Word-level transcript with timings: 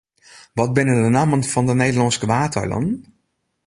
Wat 0.57 0.73
binne 0.77 0.95
de 1.03 1.09
nammen 1.09 1.49
fan 1.51 1.65
de 1.69 1.75
Nederlânske 1.81 2.25
Waadeilannen? 2.31 2.95